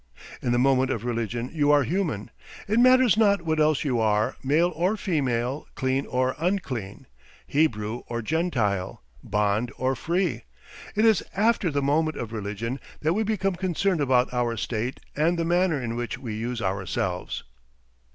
[0.41, 2.31] In the moment of religion you are human;
[2.67, 7.05] it matters not what else you are, male or female, clean or unclean,
[7.45, 10.45] Hebrew or Gentile, bond or free.
[10.95, 15.37] It is AFTER the moment of religion that we become concerned about our state and
[15.37, 17.43] the manner in which we use ourselves.